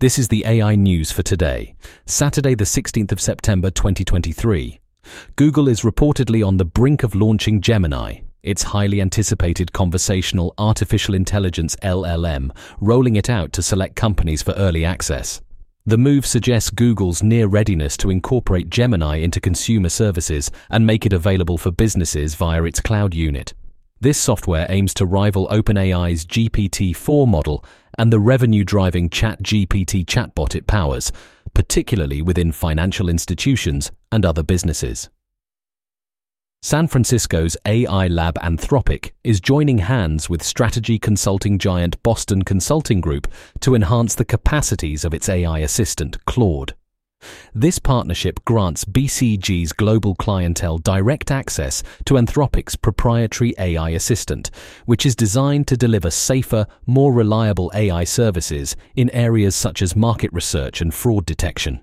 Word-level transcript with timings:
This 0.00 0.18
is 0.18 0.28
the 0.28 0.46
AI 0.46 0.76
news 0.76 1.12
for 1.12 1.22
today, 1.22 1.74
Saturday, 2.06 2.54
the 2.54 2.64
16th 2.64 3.12
of 3.12 3.20
September 3.20 3.70
2023. 3.70 4.80
Google 5.36 5.68
is 5.68 5.82
reportedly 5.82 6.42
on 6.42 6.56
the 6.56 6.64
brink 6.64 7.02
of 7.02 7.14
launching 7.14 7.60
Gemini, 7.60 8.20
its 8.42 8.62
highly 8.62 9.02
anticipated 9.02 9.74
conversational 9.74 10.54
artificial 10.56 11.14
intelligence 11.14 11.76
LLM, 11.82 12.50
rolling 12.80 13.16
it 13.16 13.28
out 13.28 13.52
to 13.52 13.60
select 13.60 13.94
companies 13.94 14.40
for 14.40 14.52
early 14.52 14.86
access. 14.86 15.42
The 15.84 15.98
move 15.98 16.24
suggests 16.24 16.70
Google's 16.70 17.22
near 17.22 17.46
readiness 17.46 17.98
to 17.98 18.08
incorporate 18.08 18.70
Gemini 18.70 19.16
into 19.16 19.38
consumer 19.38 19.90
services 19.90 20.50
and 20.70 20.86
make 20.86 21.04
it 21.04 21.12
available 21.12 21.58
for 21.58 21.70
businesses 21.70 22.36
via 22.36 22.62
its 22.62 22.80
cloud 22.80 23.12
unit. 23.14 23.52
This 24.02 24.16
software 24.16 24.64
aims 24.70 24.94
to 24.94 25.04
rival 25.04 25.46
OpenAI's 25.48 26.24
GPT-4 26.24 27.28
model 27.28 27.62
and 28.00 28.10
the 28.10 28.18
revenue-driving 28.18 29.10
ChatGPT 29.10 30.06
chatbot 30.06 30.54
it 30.54 30.66
powers, 30.66 31.12
particularly 31.52 32.22
within 32.22 32.50
financial 32.50 33.10
institutions 33.10 33.92
and 34.10 34.24
other 34.24 34.42
businesses. 34.42 35.10
San 36.62 36.86
Francisco's 36.86 37.58
AI 37.66 38.06
lab 38.06 38.36
Anthropic 38.36 39.10
is 39.22 39.38
joining 39.38 39.76
hands 39.76 40.30
with 40.30 40.42
strategy 40.42 40.98
consulting 40.98 41.58
giant 41.58 42.02
Boston 42.02 42.40
Consulting 42.40 43.02
Group 43.02 43.30
to 43.60 43.74
enhance 43.74 44.14
the 44.14 44.24
capacities 44.24 45.04
of 45.04 45.12
its 45.12 45.28
AI 45.28 45.58
assistant, 45.58 46.24
Claude. 46.24 46.72
This 47.54 47.78
partnership 47.78 48.44
grants 48.44 48.84
BCG's 48.84 49.72
global 49.72 50.14
clientele 50.14 50.78
direct 50.78 51.30
access 51.30 51.82
to 52.04 52.14
Anthropic's 52.14 52.76
proprietary 52.76 53.54
AI 53.58 53.90
assistant, 53.90 54.50
which 54.86 55.04
is 55.04 55.16
designed 55.16 55.66
to 55.68 55.76
deliver 55.76 56.10
safer, 56.10 56.66
more 56.86 57.12
reliable 57.12 57.72
AI 57.74 58.04
services 58.04 58.76
in 58.94 59.10
areas 59.10 59.56
such 59.56 59.82
as 59.82 59.96
market 59.96 60.32
research 60.32 60.80
and 60.80 60.94
fraud 60.94 61.26
detection. 61.26 61.80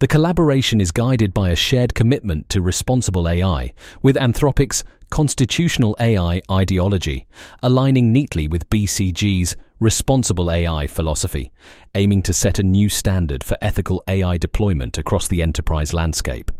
The 0.00 0.08
collaboration 0.08 0.80
is 0.80 0.92
guided 0.92 1.32
by 1.32 1.50
a 1.50 1.56
shared 1.56 1.94
commitment 1.94 2.48
to 2.50 2.60
responsible 2.60 3.28
AI, 3.28 3.72
with 4.02 4.16
Anthropic's 4.16 4.84
constitutional 5.08 5.96
AI 6.00 6.42
ideology 6.50 7.26
aligning 7.62 8.12
neatly 8.12 8.48
with 8.48 8.68
BCG's 8.68 9.56
responsible 9.78 10.50
AI 10.50 10.86
philosophy, 10.86 11.52
aiming 11.94 12.22
to 12.22 12.32
set 12.32 12.58
a 12.58 12.62
new 12.62 12.88
standard 12.88 13.44
for 13.44 13.58
ethical 13.60 14.02
AI 14.08 14.38
deployment 14.38 14.98
across 14.98 15.28
the 15.28 15.42
enterprise 15.42 15.92
landscape. 15.92 16.50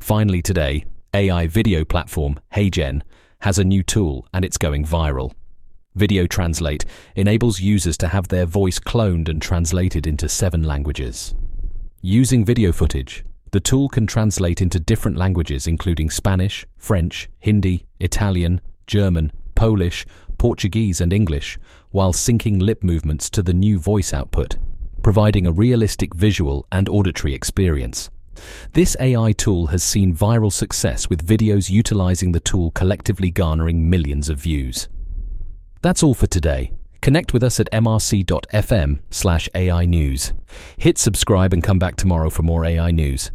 Finally, 0.00 0.40
today, 0.42 0.84
AI 1.12 1.46
video 1.46 1.84
platform 1.84 2.40
HeyGen 2.54 3.02
has 3.40 3.58
a 3.58 3.64
new 3.64 3.82
tool 3.82 4.26
and 4.32 4.44
it's 4.44 4.58
going 4.58 4.84
viral. 4.84 5.32
Video 5.94 6.26
Translate 6.26 6.84
enables 7.16 7.60
users 7.60 7.96
to 7.98 8.08
have 8.08 8.28
their 8.28 8.46
voice 8.46 8.78
cloned 8.78 9.28
and 9.28 9.42
translated 9.42 10.06
into 10.06 10.28
seven 10.28 10.62
languages. 10.62 11.34
Using 12.00 12.44
video 12.44 12.72
footage, 12.72 13.24
the 13.50 13.60
tool 13.60 13.88
can 13.88 14.06
translate 14.06 14.62
into 14.62 14.78
different 14.78 15.16
languages 15.16 15.66
including 15.66 16.08
Spanish, 16.08 16.64
French, 16.78 17.28
Hindi, 17.40 17.84
Italian, 17.98 18.60
German, 18.86 19.32
Polish, 19.54 20.06
Portuguese 20.40 21.02
and 21.02 21.12
English, 21.12 21.58
while 21.90 22.14
syncing 22.14 22.62
lip 22.62 22.82
movements 22.82 23.28
to 23.28 23.42
the 23.42 23.52
new 23.52 23.78
voice 23.78 24.14
output, 24.14 24.56
providing 25.02 25.46
a 25.46 25.52
realistic 25.52 26.14
visual 26.14 26.66
and 26.72 26.88
auditory 26.88 27.34
experience. 27.34 28.08
This 28.72 28.96
AI 29.00 29.32
tool 29.32 29.66
has 29.66 29.82
seen 29.82 30.16
viral 30.16 30.50
success 30.50 31.10
with 31.10 31.26
videos 31.26 31.68
utilizing 31.68 32.32
the 32.32 32.40
tool 32.40 32.70
collectively 32.70 33.30
garnering 33.30 33.90
millions 33.90 34.30
of 34.30 34.38
views. 34.38 34.88
That's 35.82 36.02
all 36.02 36.14
for 36.14 36.26
today. 36.26 36.72
Connect 37.02 37.34
with 37.34 37.42
us 37.42 37.60
at 37.60 37.70
mrc.fm 37.70 39.00
slash 39.10 39.46
AI 39.54 39.84
News. 39.84 40.32
Hit 40.78 40.96
subscribe 40.96 41.52
and 41.52 41.62
come 41.62 41.78
back 41.78 41.96
tomorrow 41.96 42.30
for 42.30 42.44
more 42.44 42.64
AI 42.64 42.92
news. 42.92 43.30